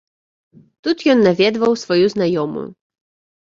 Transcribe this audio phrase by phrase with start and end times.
[0.87, 2.65] Тут ён наведваў сваю знаёмую.